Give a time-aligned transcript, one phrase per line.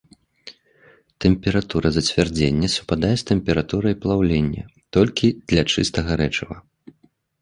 [1.25, 4.63] Тэмпература зацвярдзення супадае з тэмпературай плаўлення
[4.99, 6.55] толькі для чыстага рэчыва.